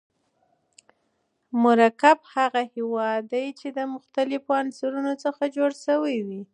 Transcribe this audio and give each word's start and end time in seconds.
مرکب 1.63 2.17
هغه 2.35 2.63
مواد 2.77 3.23
دي 3.31 3.45
چي 3.59 3.67
د 3.77 3.79
مختليفو 3.93 4.51
عنصرونو 4.61 5.13
څخه 5.23 5.41
جوړ 5.55 5.71
سوی 5.85 6.17
وي. 6.27 6.41